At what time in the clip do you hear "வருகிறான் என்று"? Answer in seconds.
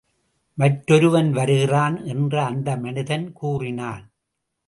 1.31-2.39